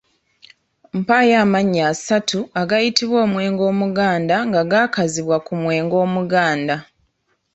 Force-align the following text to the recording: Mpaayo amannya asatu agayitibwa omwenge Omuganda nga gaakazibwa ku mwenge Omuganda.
Mpaayo 0.97 1.35
amannya 1.43 1.81
asatu 1.93 2.39
agayitibwa 2.61 3.17
omwenge 3.25 3.63
Omuganda 3.71 4.35
nga 4.47 4.61
gaakazibwa 4.71 5.37
ku 5.45 5.53
mwenge 5.61 5.95
Omuganda. 6.05 6.75